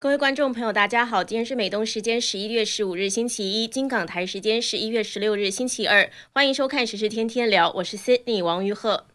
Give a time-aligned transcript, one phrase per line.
[0.00, 9.08] 各位观众朋友，大家好，今天是美东时间十一月十五日星期一，金港台时间十一月十六日星期二，欢迎收看《时事天天聊》，我是 Sydney 王玉鹤。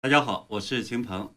[0.00, 1.34] 大家好，我是秦鹏。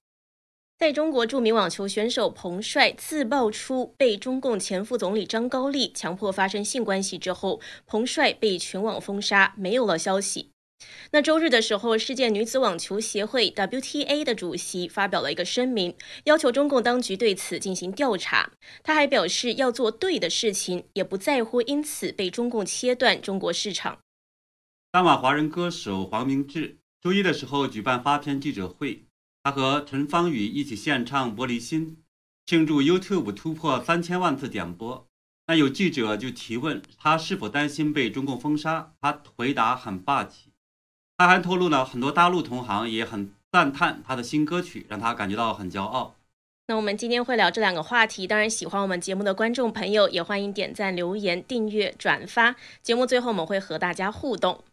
[0.77, 10.52] 在中国著名网球选手彭帅自曝出被中共前副总理张高丽强迫发生性关系之后，彭帅被全网封杀，没有了消息。
[11.11, 18.51] 那周日的时候，世界女子网球协会 WTA 的主席发表了一个声明，要求中共当局对此进行调查。
[18.81, 23.99] 他还表示要做对的事情，也不在乎因此被中共切断中国市场。
[24.91, 29.05] 大马华人歌手黄明志周一的时候举办发片记者会，
[29.43, 31.87] 他和陈芳宇一起献唱《玻璃心》，
[32.45, 35.07] 庆祝 YouTube 突破三千万次点播。
[35.47, 40.52] 那有记者就提问他是否担心被中共封杀，他回答很霸气。
[41.17, 46.15] 他还透露呢很多大陆同行也很赞叹他的新歌曲，让他感觉到很骄傲。
[46.67, 52.55] 那我们今天会聊这两个话题，当然喜欢我们节目的观众朋友也欢迎点赞、留言、订阅、转发。
[52.81, 54.63] 节目最后我们会和大家互动。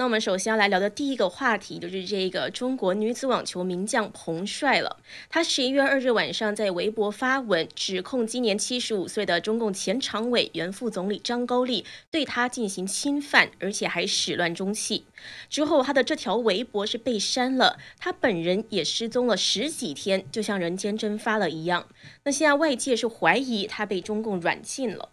[0.00, 4.96] 那我们首先要来聊的第一个话题就是这个中国女子网球名将彭帅了。
[5.28, 15.04] 他十一月二日晚上在微博发文，指控今年七十五岁的中共前常委、原副总理张高丽对他进行侵犯，而且还始乱终弃。
[15.50, 21.86] 之后，他的这条微博是被删了，他本人也失踪了十几天，就像人间蒸发了一样。
[22.24, 25.10] 那现在外界是怀疑他被中共软禁了。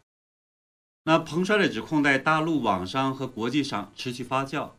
[1.03, 4.69] 那彭帅的指控在大陆网上和国际上持续发酵。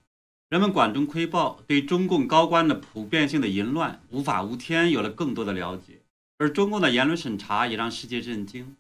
[0.48, 6.00] 人们管中窥豹，对中共高官的普遍性的淫乱、无法无天有了更多的了解，
[6.38, 8.74] 而中共的言论审查也让世界震惊。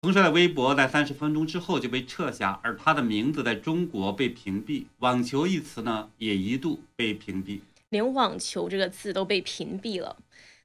[0.00, 10.16] 彭帅的微博在三十分钟之后就被撤下，而他的名字在中国被屏蔽，网球一词呢也一度被屏蔽，连网球这个字都被屏蔽了。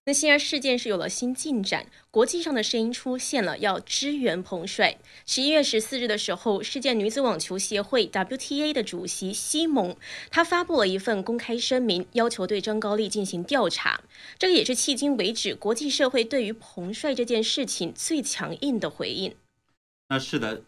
[0.07, 4.97] 那现在事件是有了新进展，国际上的声音出现了，要支援彭帅。
[5.25, 9.97] 十一月十四日的时候，世界女子网球协会 WTA 的主席西蒙，
[10.31, 13.99] 他发布了一份公开声明，要求对张高丽进行调查。
[14.39, 19.35] 这个也是迄今为止国际社会对于彭帅这件事情最强硬的回应。
[20.07, 20.63] 那是的，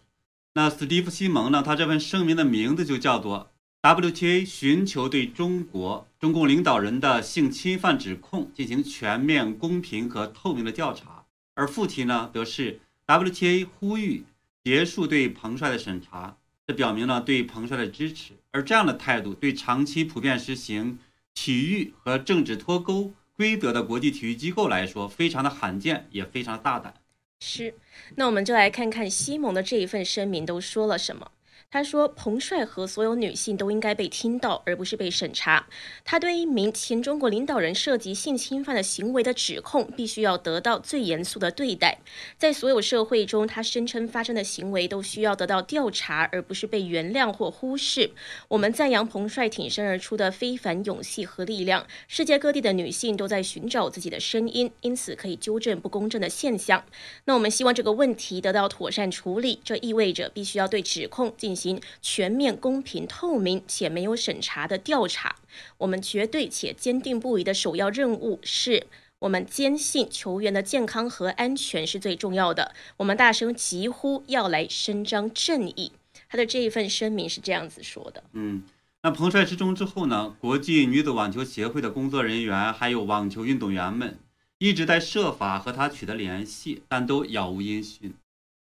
[0.56, 1.64] 那史蒂夫西蒙呢？
[1.66, 3.50] 他这份声明的名字就叫做。
[3.82, 11.24] WTA 寻求对中国中共领导人的性侵犯指控进行全面、公平和透明的调查，
[11.54, 14.26] 而副题呢，则是 WTA 呼吁
[14.66, 16.36] 结束对彭帅的审查。
[16.68, 21.00] 这表明了对彭帅的支持，而这样的态度对长期普遍实行
[21.34, 26.94] 体育和政治脱钩规则的国际体育机构来说，非常的罕见，也非常大胆。
[27.40, 27.74] 是，
[28.18, 31.32] 那我们就来看看西蒙的这一份声明都说了什么。
[31.72, 35.68] 他说：“彭帅和所有女性都应该被听到，而不是被审查。
[36.04, 42.00] 他对一名前中国领导人涉及性侵犯的行为的指控，必须要得到最严肃的对待。
[42.40, 48.10] 在所有社会中，他声称发生的行为都需要得到调查，而不是被原谅或忽视。
[48.48, 51.86] 我们赞扬彭帅挺身而出的非凡勇气和力量。
[52.08, 56.84] 世界各地的女性都在寻找自己的声音，因此可以纠正不公正的现象。
[57.26, 65.36] 那我们希望这个问题得到妥善处理，这意味着必须要对指控进。”行全面、公平、透明且没有审查的调查。
[65.80, 68.88] 我们绝对且坚定不移的首要任务是，
[69.20, 72.74] 我们坚信球员的健康和安全是最重要的。
[72.98, 75.92] 我们大声疾呼，要来伸张正义。
[76.30, 78.24] 他的这一份声明是这样子说的。
[78.34, 78.64] 嗯，
[79.02, 80.36] 那彭帅失踪之后呢？
[80.40, 84.18] 国际女子网球协会的工作人员还有网球运动员们
[84.60, 88.14] 一直在设法和他取得联系，但都杳无音讯。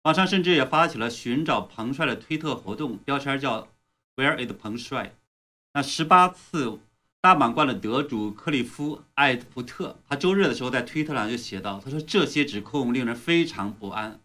[0.04, 3.68] 网上甚至也发起了寻找彭帅的推特活动，标签叫
[4.16, 5.14] “Where is 彭帅”。
[5.74, 6.80] 那十八次
[7.22, 14.20] 大满贯的得主克里夫·艾特福特，他周日的时候在推特上就写道：“他说这些指控令人非常不安。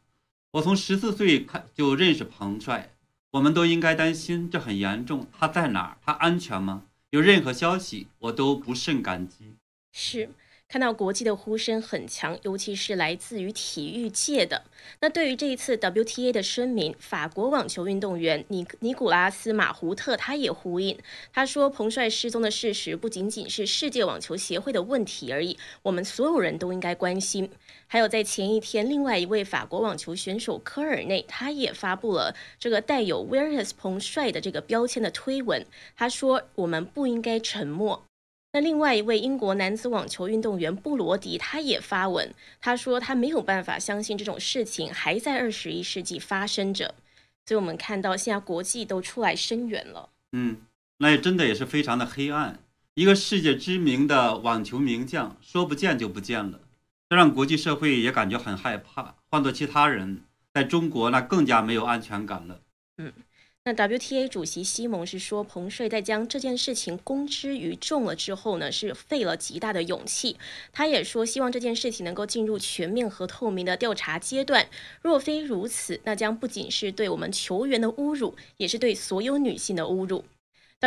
[0.53, 2.95] 我从十四岁开就认识彭帅，
[3.33, 5.27] 我们都应该担心，这很严重。
[5.39, 5.99] 他在哪儿？
[6.03, 6.85] 他安全吗？
[7.11, 9.53] 有任何消息，我都不甚感激。”
[9.93, 10.31] 是。
[10.69, 14.63] 看到国际的呼声很强，尤其是来自于体育界的。
[15.01, 20.99] 那对于这一次 WTA 的声明，法国网球运动员尼尼古拉斯马胡特他也呼应，
[21.33, 27.51] 他说彭帅失踪的事实不仅仅是世界网球协会的问题而已，我们所有人都应该关心。
[27.87, 35.65] 还有在前一天，另外一位法国网球选手科尔内，他也发布了这个带有 Where is 彭帅的这个标签的推文，
[35.97, 38.03] 他说我们不应该沉默。
[38.57, 46.95] 那另外一位英国男子网球运动员布罗迪，他也发文，他说他没有办法相信这种事情还在二十一世纪发生着，
[47.45, 50.09] 所以我们看到现在国际都出来声援了。
[50.33, 50.57] 嗯，
[50.97, 52.59] 那也真的也是非常的黑暗，
[52.95, 56.61] 一个世界知名的网球名将说不见就不见了，
[57.11, 59.17] 这让国际社会也感觉很害怕。
[59.29, 60.23] 换做其他人，
[60.55, 62.61] 在中国那更加没有安全感了。
[62.97, 63.13] 嗯。
[63.69, 70.37] 那 WTA 主席西蒙是说，彭帅在将这件事情公之于众了之后呢，是费了极大的勇气。
[70.73, 74.69] 他也说，希望这件事情能够进入全面和透明的调查阶段。
[75.03, 80.25] 若非如此，那将不仅是对我们球员的侮辱，也是对所有女性的侮辱。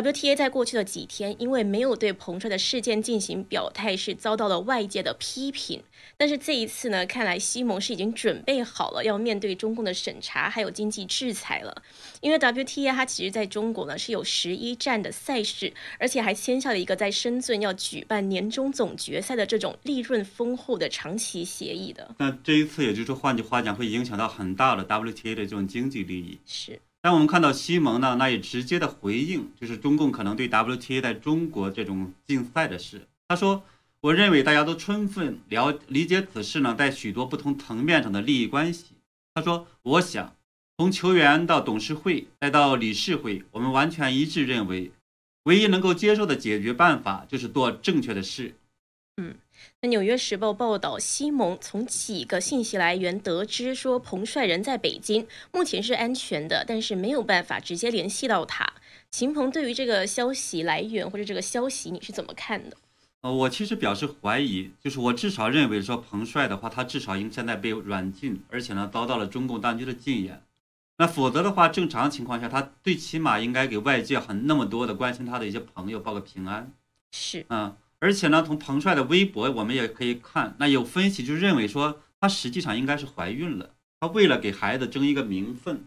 [0.02, 5.84] WTA 在过去的几天，因为没有对彭帅的事件进行表态，是遭到了外界的批评。
[6.16, 11.84] 但是这一次呢，看来西蒙是已经准备好了要面对中共的审查，还有经济制裁了。
[12.22, 22.16] 因为 WTA 它其实在中国呢是有十一站的赛事，而且还签下了一个在深圳要举办年终总决赛的这种利润丰厚的长期协议的。
[22.20, 26.40] 那这一次，也就是说，换句话讲，会影响到很大的 WTA 的这种经济利益。
[26.46, 26.80] 是。
[27.02, 33.08] 但我们看到西蒙呢，那也直接的回应，就是中共可能对 WTA 在中国这种竞赛的事。
[33.28, 33.64] 他说
[34.02, 38.96] ：“我认为大家都充分了理解此事呢，在许多不同层面上的利益关系。”
[39.34, 40.36] 他说：“我想，
[40.78, 44.92] 从球员到董事会再到理事会，我们完全一致认为，
[45.44, 48.56] 唯一能够接受的解决办法就是做正确的事。”
[49.22, 49.36] 嗯。
[49.82, 58.74] 那《纽约时报》报道，西蒙从几个信息来源得知，说彭帅人在北京，目前是安全的，但是没有办法直接联系到他。
[59.10, 62.78] 秦鹏对于这个消息来源或者这个消息，你是怎么看的？
[63.22, 70.44] 呃，我其实表示怀疑，就是我至少认为说彭帅的话，他至少应现在被软禁，而且呢遭到了中共当局的禁言。
[70.98, 76.72] 那否则的话，正常情况下，他最起码应该给外界很那么多的关心他的一些朋友报个平安。
[77.12, 77.76] 是，嗯。
[78.00, 83.72] 而且呢，从彭帅的微博，我们也可以看，那有分析就认为说，她实际上应该是怀孕了。
[84.00, 85.84] 她为了给孩子争一个名分，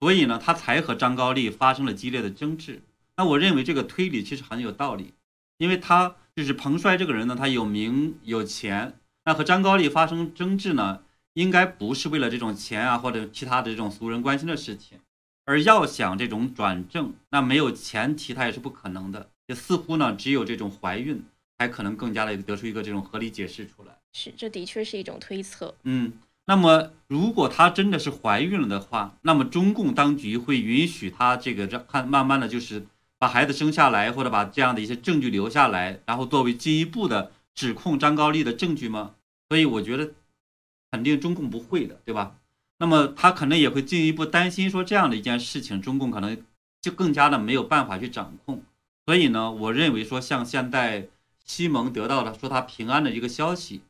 [0.00, 2.82] 所以呢，她才和张高丽发生了激烈的争执。
[3.16, 5.12] 那我认为这个推理其实很有道理，
[5.58, 11.02] 因为他就是彭帅这个人呢，他有名有钱，那和张高丽发生争执呢，
[11.34, 14.98] 应该不是为了这种钱啊或者其他的这种俗人关心的事情，
[15.44, 19.28] 而要想这种转正，那没有前提他也是不可能的。
[19.46, 21.22] 也似乎呢，只有这种怀孕。
[21.62, 23.96] 才可能更加的得出一个这种合理解释出来。
[24.12, 25.74] 是，这的确是一种推测。
[25.84, 26.12] 嗯，
[26.44, 32.84] 那么如果她真的是怀孕了的话，那么中共当局会允许她这个这看慢慢的就是
[33.18, 39.14] 把孩子生下来，或者把这样的一些证据留下来，然后作为进一步的指控张高丽的证据吗？
[39.48, 40.10] 所以我觉得
[40.90, 42.36] 肯定中共不会的，对吧？
[42.80, 46.36] 那么他可能也会进一步担心说这样的一件事情，中共可能
[46.82, 48.62] 就更加的没有办法去掌控。
[49.06, 51.08] 所以呢，我认为说像现在。
[51.44, 53.82] 西蒙得到了说他平安的一个消息，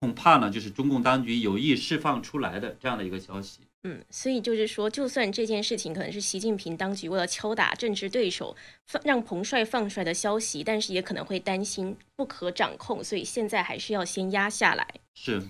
[0.00, 3.60] 恐怕呢就是中共当局有意释放出来的这样的一个消息。
[3.84, 14.86] 嗯，所以就是说，就算这件事情可能是习近平当局为了敲打政治对手，放让彭帅放出来的消息，但是也可能会担心不可掌控，所以现在还是要先压下来。
[15.14, 15.40] 是。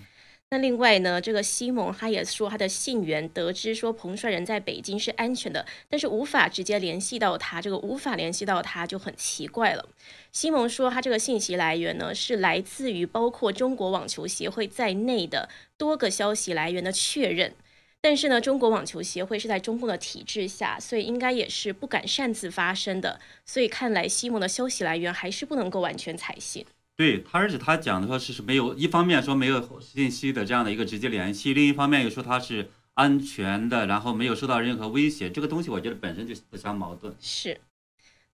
[0.49, 9.89] 那另外呢，这个西蒙他也说，他的信源得知说彭帅人在北京是安全的，但是无法直接联系到他，这个无法联系到他就很奇怪了。
[10.31, 17.53] 西蒙说，他这个信息来源呢是来自于包括中国网球协会在内的多个消息来源的确认，
[17.99, 26.65] 但是呢，中国网球协会是在中共的体制下，所以应该也是不敢擅自发声的，所以看来西蒙的消息来源还是不能够完全采信。
[26.97, 37.15] 对他，而且他讲的说是是没有，一方面说没有信息的这样的一个直接联系，另一方面又说他是安全的，然后没有受到任何威胁，这个东西我觉得本身就不相矛盾。
[37.19, 37.61] 是。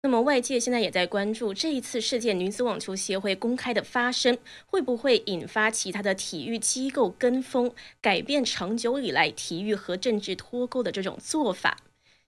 [0.04, 11.78] 那么外界现在也在关注这一次事件女子网球协会公开的发声，会不会引发其他的体育机构跟风，改变长久以来体育和政治脱钩的这种做法？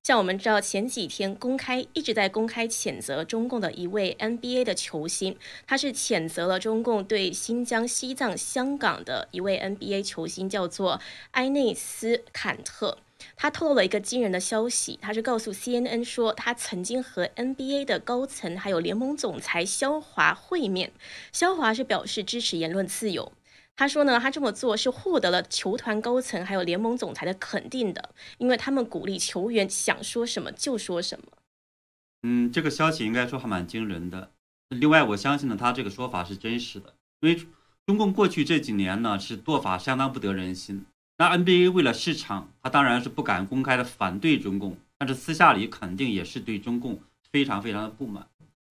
[0.04, 5.34] 像我们知道，前几天公开一直在公开谴责中共的一位 NBA 的球星，
[5.66, 12.98] 他是谴责了中共对新疆、西藏、香港的一位 NBA 球星，叫做埃内斯·坎特。
[13.34, 20.92] 他透露了一个惊人的消息，他是告诉 CNN 说，他曾经和 NBA 的高层还有联盟总裁肖华会面，
[21.32, 23.32] 肖华是表示支持言论自由。
[23.76, 31.26] 他说呢，他这么做是获得了球团高层还有联盟总裁的肯定的，因为他们鼓励球员想说什么就说什么。
[32.22, 34.30] 嗯，这个消息应该说还蛮惊人的。
[34.68, 37.46] 另外，我相信呢，他这个说法是真实的，因为
[37.86, 40.86] 中共过去这几年呢是做法相当不得人心。
[41.18, 47.00] 那 NBA 为了市场，他当然是不敢公开的反对中共，但是私下里肯定也是对中共
[47.30, 48.26] 非常非常的不满。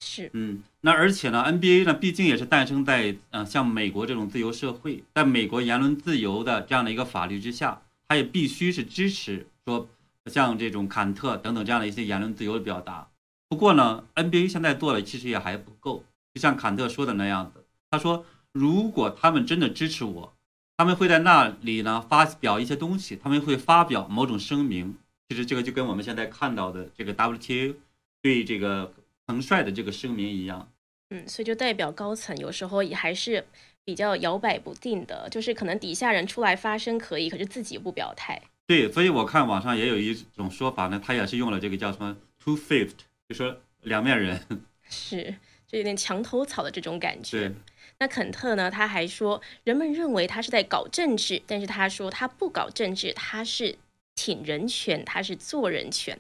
[0.05, 9.87] 是，嗯，那而且呢，NBA 呢，毕竟也是诞生在嗯像美国这种自由社会，在美国言论自由的这样的一个法律之下，它也必须是支持说
[10.25, 13.07] 像这种坎特等等这样的一些言论自由的表达。
[13.47, 20.33] 不过呢，NBA 现在做的其实也还不够，就像坎特说的那样子，他说如果他们真的支持我，
[20.75, 24.95] 他们会在那里呢发表一些东西，他们会发表某种声明。
[25.29, 27.75] 其实这个就跟我们现在看到的这个 WTA
[28.21, 28.93] 对这个
[29.25, 30.71] 彭帅的这个声明一样。
[31.09, 33.45] 嗯，所以就代表高层有时候也还是
[33.83, 38.41] 比较摇摆不定的，就是可能底下人出来发声可以，可是自己不表态。
[38.65, 42.93] 对，所以我看网上也有一种说法呢，他也是用了这个叫什么 two-faced，
[43.27, 44.41] 就说两面人。
[44.89, 45.35] 是，
[45.67, 47.49] 就有点墙头草的这种感觉。
[47.49, 47.55] 对。
[47.99, 48.71] 那肯特呢？
[48.71, 53.77] 他还说，人们认为他是在搞政治，但是他说他不搞政治，他是
[54.23, 56.17] 挺人权，他是做人权。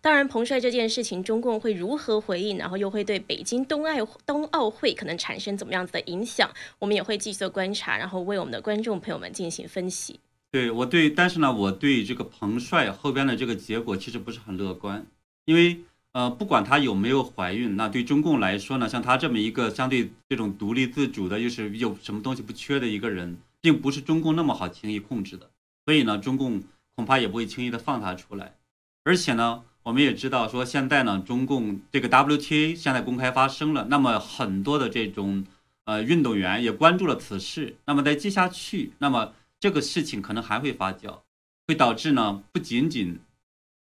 [0.00, 6.50] 当然，彭帅这件事情，中共会如何回应，然后又会对北京冬奥冬奥会可能产生怎么样子的影响，
[6.80, 10.18] 我们也会继续观察，然后为我们的观众朋友们进行分析。
[10.50, 15.06] 对我对，但是呢，我对这个彭帅后边的这个结果其实不是很乐观，
[15.44, 15.78] 因为。
[16.12, 25.50] 呃，不管他有没有怀孕，那对中共来说呢，像他这么一个相对这种独立自主的，又是有什么东西不缺的一个人，并不是中共那么好轻易控制的。
[25.84, 26.62] 所以呢，中共
[26.96, 28.56] 恐怕也不会轻易的放他出来。
[29.04, 35.44] 而且呢，我们也知道说，现在呢，中共这个 WTA 现在公开发声了，那么很多的这种
[35.84, 37.76] 呃运动员也关注了此事。
[37.84, 41.20] 那么在接下去，那么这个事情可能还会发酵，
[41.68, 43.20] 会导致呢，不仅仅。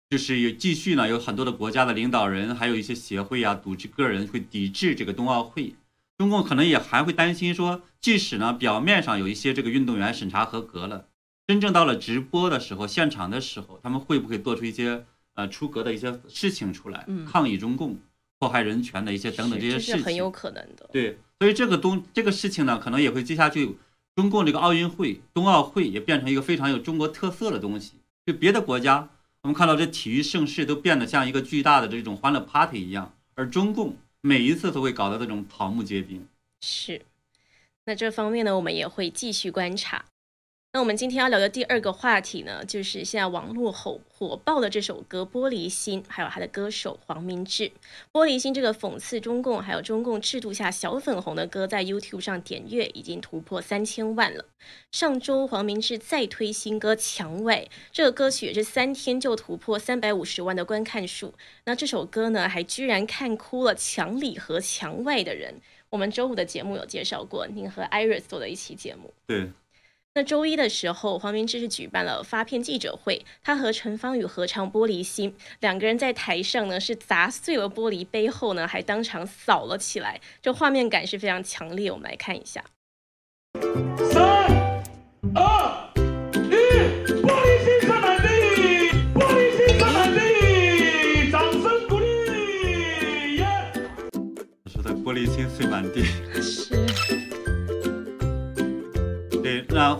[0.09, 5.75] 就是有继续呢，有很多的国家的领导人，还有一些协会啊、组织、个人会抵制这个冬奥会。
[6.17, 11.07] 中共可能也还会担心说，即使呢表面上有一些这个运动员审查合格了，
[11.47, 17.97] 真正到了直播的时候、现场的时候，他们会不会做出一些呃出格的一些事情出来，抗议中共、
[18.37, 20.89] 迫害人权的一些等等这些事情，很有可能的。
[20.91, 23.77] 对，所以这个东这个事情呢，可能也会接下去，
[24.13, 27.93] 中共这个奥运会、冬奥会也变成一个非常有中国特色的东西，
[28.25, 29.09] 就别的国家。
[29.43, 36.27] 我们看到这体育盛世都变得像一个巨大的这种欢乐 party 一样，而中共每一次都会搞得这种草木皆兵。
[36.59, 37.01] 是，
[37.85, 40.03] 那这方面呢，我们也会继续观察。
[40.73, 47.63] 那我们今天要聊的第二个话题呢，就是现在网络火火爆的这首歌《玻璃心》，还有他的歌手黄明志。
[48.11, 54.45] 《玻璃心》这个讽刺中共还有中共制度下小粉红的歌，在 YouTube 上点阅已经突破三千万了。
[54.91, 61.33] 上周黄明志再推新歌《墙外》，这个歌曲也是三天就突破三百五十万的观看数。
[61.65, 65.55] 那这首歌呢，还居然看哭了墙里和墙外的人。
[65.89, 69.11] 我们周五的节目有介绍过，您和 Iris 做的一期节目。
[69.25, 69.49] 对。
[70.17, 81.91] 那周一的时候，黄明志是举办了发片记者会，他和陈芳宇合唱《玻璃心》，两个人在台上呢是砸碎了玻璃，杯后呢还当场扫了起来，这画面感是非常强烈。
[81.91, 82.63] 我们来看一下。
[84.11, 84.23] 三
[85.35, 85.87] 二
[86.33, 86.49] 一，
[87.21, 88.27] 玻璃心散满地，
[89.13, 93.37] 玻璃心散满地，掌声鼓励。
[94.65, 96.03] 说的玻璃心碎满地。
[96.41, 97.26] 是。
[99.77, 99.95] 那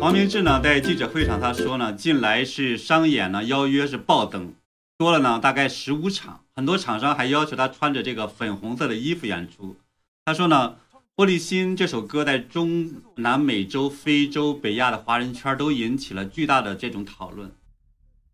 [0.00, 4.52] 黄明志呢，在记者会上他说呢，近来是商演呢邀约是暴增，
[4.98, 9.76] 多了呢大概十五场，很多厂商还要求他穿着这个粉红色的衣服演出。
[10.24, 10.74] 他说呢，
[11.14, 17.52] 《玻璃心》这首歌在中南美洲、非洲、北亚的华人圈都引起了巨大的这种讨论，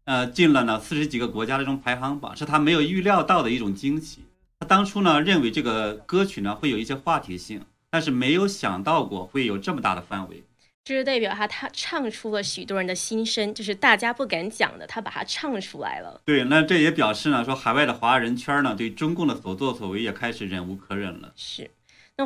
[0.05, 4.21] 呃，进了呢四十几个国家的这种排行榜，是他没有预料到的一种惊喜。
[4.59, 7.61] 他当初呢认为这个歌曲呢会有一些话题性，
[7.91, 10.43] 但是没有想到过会有这么大的范围。
[10.85, 16.21] 这是代表他，他唱出了许多人的心声，就是大家不敢讲的，他把它唱出来了。
[16.25, 21.33] 对，那这也表示呢，说海外的华人圈呢，对中共的所作所为也开始忍无可忍了。
[21.37, 21.71] 是。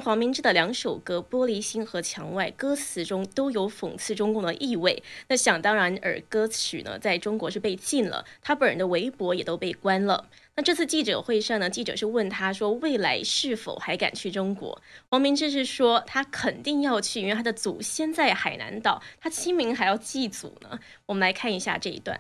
[0.01, 5.03] 黄明志的两首歌《玻璃心》和《墙外》，歌词中都有讽刺中共的意味。
[5.29, 10.29] 那想当然，而歌曲呢，在中国是被禁了，他本人的微博也都被关了。
[10.55, 14.81] 那这次记者会上呢，记者是问他说，未来是否还敢去中国？
[15.11, 20.79] 黄明志是说，他肯定要去，因为他的祖先在海南岛，他清明还要祭祖呢。
[21.07, 22.19] 我们来看一下这一段。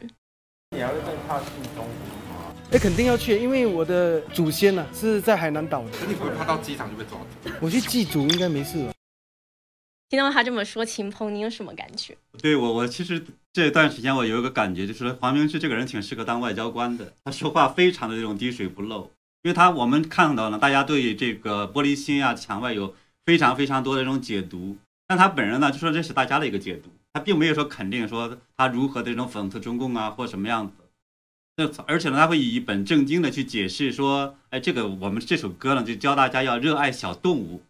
[0.70, 2.25] 你还会再怕去中国？
[2.72, 5.90] 哎，肯定要去，因为我的祖先呢是在海南岛的。
[6.00, 7.16] 那你不会怕到机场就被抓
[7.60, 8.92] 我去祭祖应该没事吧。
[10.08, 12.16] 听到他这么说，秦鹏，你有什么感觉？
[12.42, 17.12] 对我，我其实这段时间我有一个感觉，就是黄明志这个人挺适合当外交官的。
[17.24, 30.72] 他说话非常的这种滴水不漏，因为他我们看到了大家对这个玻璃心啊、墙外有非常非常多的这种解读，但他本人呢就说这是大家的一个解读，他并没有说肯定说他如何的这种讽刺中共啊或什么样子。
[31.56, 37.62] 那而且呢，他会一本正经的去解释说，哎，这个我们这首歌呢，就教大家要热爱小动物。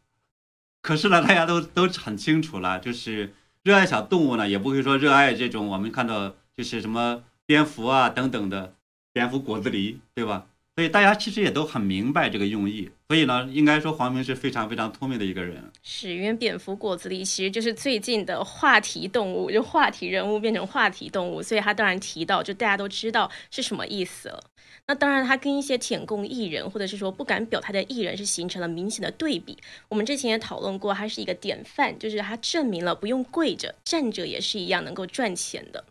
[0.83, 8.75] 可是呢，大家都都很清楚了，就是热爱小动物呢，也不会说热爱这种我们看到就是什么蝙蝠啊等等的
[9.13, 10.47] 蝙蝠果子狸，对吧？
[10.77, 12.91] 所以大家其实也都很明白这个用意。
[13.09, 15.73] 所以呢，应该说黄明是非常非常聪明的一个人。
[15.83, 24.45] 是因为蝙蝠果子狸其实就是最近的话题动物，就话题人物变成话题动物，所以他当然提到，就大家都知道是什么意思了。
[24.89, 29.57] 那当然，他跟一些舔共艺人，或者是说不敢表态的艺人，是形成了明显的对比。
[29.89, 35.85] 我们之前也讨论过，他是一个典范，就是他证明了不用跪着，站着也是一样能够赚钱的。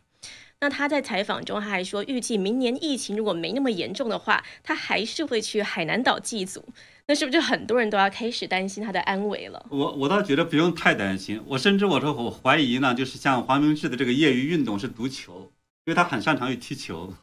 [0.61, 6.63] 那他在采访中他还说，预计明年疫情如果没那么严重的话，他还是会去海南岛祭祖。
[7.07, 9.63] 那是不是就很多人都要开始担心他的安危了？
[9.69, 11.39] 我我倒觉得不用太担心。
[11.45, 15.51] 我甚至我说我怀疑呢，就是像黄明志的这个业余运动是足球，
[15.85, 17.13] 因为他很擅长于踢球。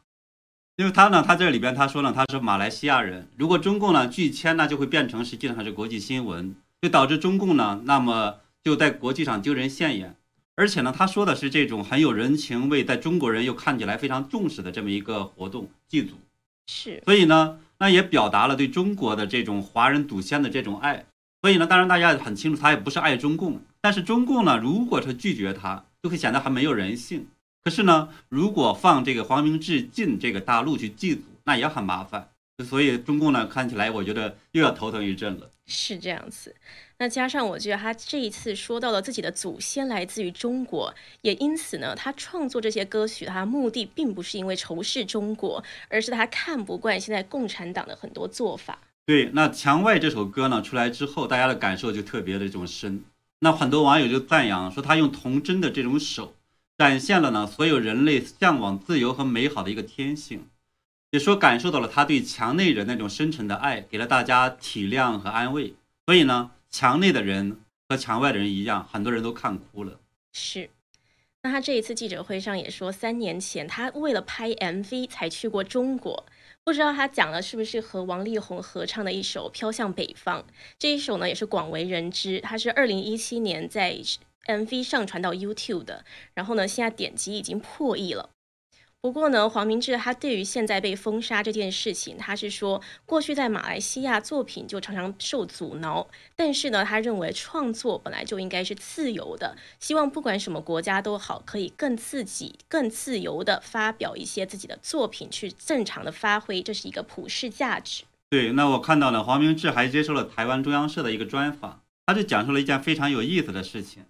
[0.76, 3.28] 因为他呢，他这里边他说呢，他是马来西亚人。
[3.36, 10.14] 如果中共呢拒签，那就会变成实际上是国际新闻，就导致中共呢，那么就在国际上丢人现眼。
[10.54, 16.16] 而且呢，他说的是这种很有人情味，在中国人又看起来非常重视的这么一个活动祭祖。
[16.66, 21.06] 是，所以呢，那也表达了对中国的这种华人祖先的这种爱。
[21.40, 27.26] 所以呢，当然大家很清楚，他也不是爱中共，但是中共呢，如果是拒绝他，就会显得很没有人性。
[27.64, 32.28] 可是呢，如果放这个黄明志进这个大陆去祭祖，那也很麻烦。
[32.64, 35.50] 所以中共呢，看起来我觉得又要头疼一阵了。
[35.66, 36.54] 是这样子。
[37.02, 48.78] 那加上我觉得他这一次说到了自己的祖先来自于中国，也因此呢，他创作这些歌曲，他目的并不是因为仇视中国，而是他看不惯现在共产党的很多做法。
[49.04, 53.02] 对，那《墙外》这首歌呢出来之后，大家的感受就特别的这种深。
[53.40, 56.34] 那很多网友就赞扬说，他用童真的这种手。
[56.78, 60.46] 展现了呢，所有人类向往自由和美好的一个天性，
[61.10, 65.74] 也说感受到了他对墙内人那种深沉的爱，给了大家体谅和安慰。
[66.06, 70.00] 所以呢，墙内的人和墙外的人一样，很多人都看哭了。
[70.32, 70.68] 是，
[71.42, 76.26] 那他这一次记者会上也说，三年前他为了拍 MV 才去过中国，
[76.64, 80.40] 不知道他讲的是不是和王力宏合唱的一首《飘向北方》
[80.78, 82.40] 这一首呢，也是广为人知。
[82.40, 83.98] 他是二零一七年在。
[84.44, 86.04] MV 上传到 YouTube 的，
[86.34, 88.30] 然后呢，现在点击已经破亿了。
[89.02, 108.04] 不过呢，黄明志他对于现在被封杀这件事情，他是说过去在马来西亚作品就常常受阻挠，但是呢，他认为创作本来就应该是自由的，希望不管什么国家都好，可以更自己、更自由的发表一些自己的作品，去正常的发挥，这是一个普世价值。
[108.30, 114.04] 对，那我看到了黄明志还接受了台湾中央社的一个专访，他就讲述了一件非常有意思的事情。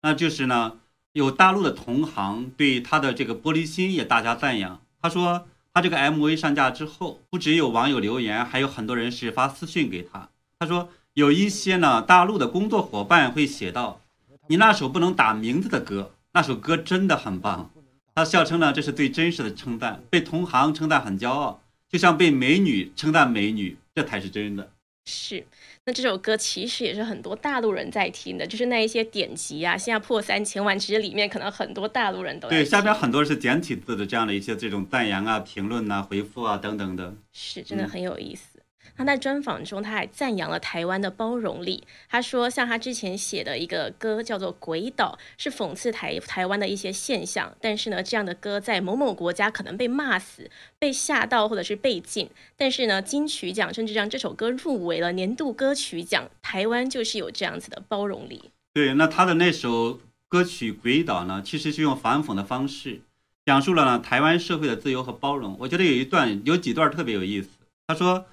[0.00, 0.78] 那就是呢，
[1.18, 4.80] 有大陆的同行对他的这个玻璃心也大加赞扬。
[5.02, 10.28] 他说，他这个 MV 上架之后，不只有网友留言，还有很多人是发私信给他。
[10.60, 14.00] 他说，有一些呢，大陆的工作伙伴会写到，
[14.46, 17.68] 你那首不能打名字的歌，那首歌真的很棒。
[18.14, 24.70] 他笑称呢，这是最真实的称赞，被同行称赞很骄傲，就像被美女称赞美女，这才是真的。
[25.04, 25.44] 是。
[25.88, 38.57] 那这首歌其实也是很多大陆人在听的，就是那一些典籍啊，现在破三千万，其实里面可能很多大陆人都对下边很多是简体字的这样的一些这种赞扬啊、评论呐、回复啊等等的，是真的很有意思。
[38.98, 41.84] 他在专访中，他还赞扬了台湾的包容力。
[42.08, 47.56] 他说，像他之前写的一个歌叫做《鬼岛》，是讽刺台台湾的一些现象。
[47.60, 52.28] 但是呢，这样的歌在某某国家可能被骂死、被吓到，或者是被禁。
[52.56, 56.28] 但是呢，金曲奖甚至让这首歌入围了年度歌曲奖。
[56.42, 58.50] 台湾就是有这样子的包容力。
[58.74, 63.00] 对，那他的那首歌曲《鬼岛》呢，其实是用反讽的方式
[63.46, 65.56] 讲述了呢台湾社会的自由和包容。
[65.60, 67.50] 我觉得有一段有几段特别有意思。
[67.86, 68.26] 他说。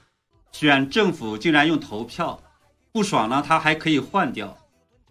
[0.57, 2.41] 选政府竟然用投票，
[2.93, 4.57] 不爽呢，他还可以换掉。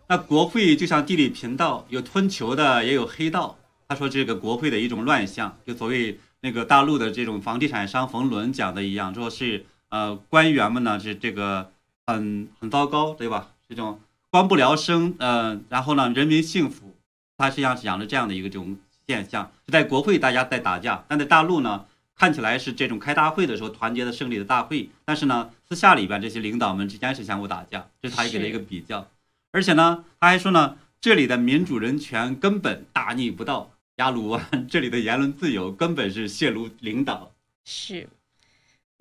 [0.09, 3.59] 那国会就像地理频道，有吞球的，也有黑道。
[3.87, 11.70] 他说这个国会的一种乱象，就所谓那个大陆的这种房地产商冯仑讲的一样，说是呃官员们呢是这个
[12.07, 13.50] 很很糟糕，对吧？
[13.68, 16.96] 这种官不聊生，呃，然后呢人民幸福，
[17.37, 21.85] 他实际上是讲的这样的一个这种现象，在国会大家在打架，但在大陆呢。
[22.16, 29.09] 看起来是这种开大会的时候团结的胜利的大会，但是呢，私下里边这些领导们之间是相互打架，这是他给了一个比较。
[29.53, 37.33] 而且呢，他还说呢，这里的民主人权根本大逆不道，亚鲁湾这里的言论自由根本是亵渎领导。
[37.64, 38.09] 是。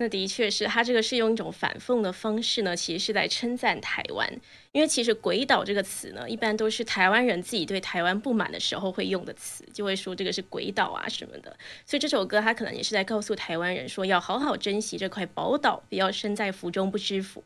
[0.04, 4.30] 那的确是他这个是用一种反讽的方式呢，其实是在称赞台湾，
[4.72, 11.56] 因为其实“鬼岛”这个词呢，一般都是台湾人自己对台湾不满的时候会用的词，就会说这个是鬼岛啊什么的。
[11.86, 17.42] 所以这首歌他可能也是在告诉台湾人说，要好好珍惜这块宝岛，不要身在福中不知福。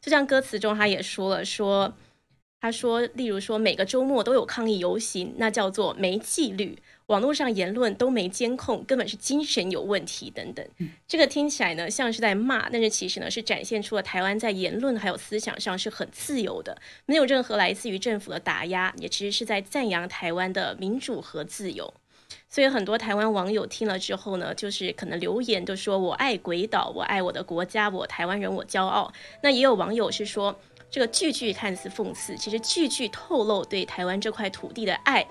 [0.00, 1.92] 就像歌词中他也说了说。
[2.60, 10.66] 他说，例如说每个周末都有抗议游行，那叫做没纪律；网络上言论都没监控，根本是精神有问题等等。
[11.06, 21.94] 这个听起来呢像是在骂，但是其实呢是展现出了台湾在言论还有思想上是很自由的，没有任何来自于政府的打压，也其实是在赞扬台湾的民主和自由。
[22.50, 29.12] 所以很多台湾网友听了之后呢，就是可能留言都说我爱鬼岛，我爱我的国家，我台湾人，我骄傲。
[29.44, 30.58] 那也有网友是说。
[30.90, 35.26] 这个句句看似讽刺，其实句句透露对台湾这块土地的爱。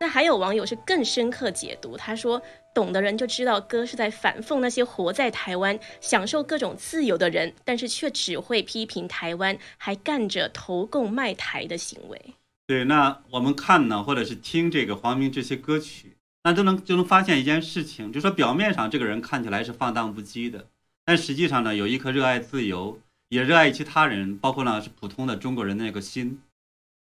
[0.00, 2.42] 那还有网友是更深刻解读，他说
[2.74, 12.34] ：“懂的人就知道，歌是在反讽那些活在台湾、享受各种自由的人，但是却只会批评台湾，还干着投共卖台的行为。”
[12.66, 20.66] 对，那我们看呢，或者是听这个黄明这些歌曲，那都能就能发现一件事情，就说表面上这个人看起来是放荡不羁的，
[21.04, 22.98] 但实际上呢，有一颗热爱自由。
[23.32, 26.42] 也热爱其他人，包括呢是普通的中国人的那个心。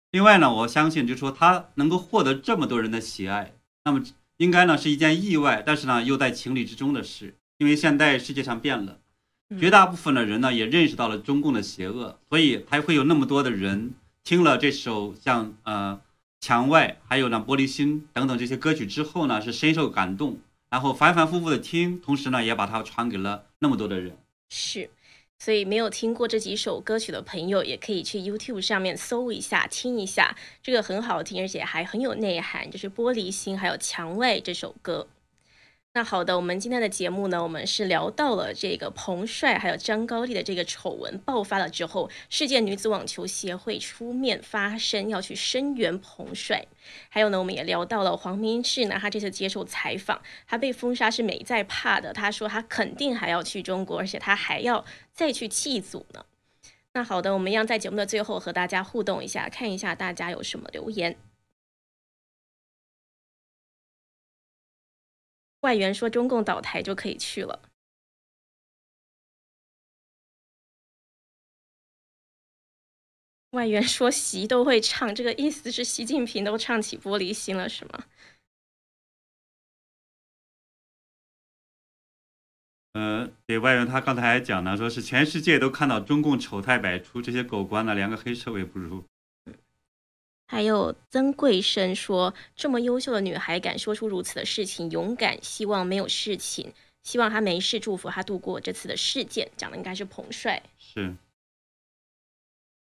[0.09, 4.03] 另外呢，我相信，就是说他能够获得这么多人的喜爱，那么
[4.38, 7.35] 应该呢是一件意外，但是呢又在情理之中的事。
[7.59, 8.97] 因为现在世界上变了，
[9.59, 16.01] 绝大部分的人呢也认识到了中共的邪恶，所以才会有那么多的人听了这首像呃
[16.41, 20.39] 墙外，还有呢玻璃心等等这些歌曲之后呢是深受感动，
[20.71, 24.17] 然后反反复复的听，同时呢也把它传给了那么多的人。
[24.49, 24.89] 是。
[25.38, 35.08] 所以没有听过这几首歌曲的朋友，也可以去 YouTube 上面搜一下，听一下，这个很好听，而且还很有内涵，就是《玻璃心》还有《蔷薇》这首歌。
[35.97, 46.65] 那好的，我们今天的节目呢，我们是聊到了这个彭帅还有张高丽的这个丑闻爆发了之后，世界女子网球协会出面发声，要去声援彭帅。
[47.08, 56.25] 还有呢，我们也聊到了黄明志呢，他这次接受采访，他被封杀是没在怕的，他说他肯定还要去中国，而且他还要再去祭祖呢。
[56.91, 61.15] 那好的，我们一样在节目的最后和大家互动一下，看一下大家有什么留言。
[65.65, 67.60] 外援说中共倒台就可以去了。
[73.49, 78.04] 外援说习都会唱，这个意思是习近平都唱起《玻璃心》了，是吗？
[82.93, 89.04] 呃，对外援他刚才还讲呢，说是全世界都看到中共丑态百出，这些狗官呢连个黑社会不如。
[90.47, 95.43] 还有曾桂生说：“这么优秀的女孩敢说出如此的事情，勇敢。
[95.43, 100.62] 希望没有事情，希望她没事，祝福她度过这次的事件。”讲的应该是彭帅。
[100.77, 101.15] 是。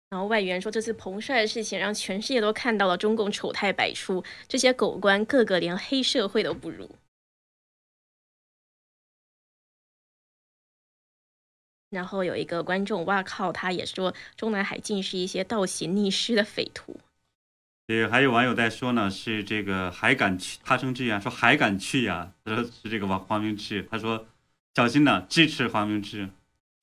[0.10, 6.90] 然后外援说：“这次彭帅的事情让全世界都看到了中共丑态百出，这些狗官个个连黑社会都不如。”
[11.90, 17.00] 然后有一个观众，哇靠，他也说中南海尽是一些倒行逆施的匪徒。
[17.88, 20.60] 对，还有网友在说呢，是这个还敢去？
[20.62, 22.34] 他生之言说还敢去呀？
[22.44, 24.28] 他说是这个王黄明志，他说
[24.76, 26.30] 小心呢，支持黄明志。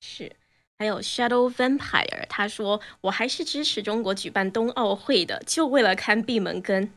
[0.01, 0.35] 是，
[0.79, 6.91] 还有 Shadow Vampire，他说我还是支持中国举办冬奥会的，就为了看闭门羹。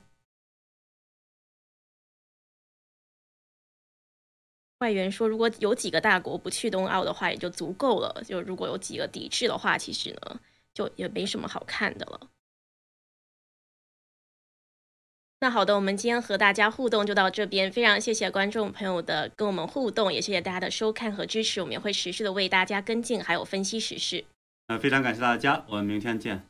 [4.79, 8.25] 外援说，如果有几个大国不去冬奥的话，也就足够了。
[8.27, 10.41] 就如果有几个抵制的话，其实呢，
[10.73, 12.31] 就也没什么好看的了。
[15.41, 24.25] 那好的，我们今天和大家互动就到这边，非常谢谢观众朋友的跟我们互动，也谢谢大家的收看和支持，我们也会持续的为大家跟进还有分析时事。
[24.67, 26.43] 呃，非常感谢大家，我们明天见。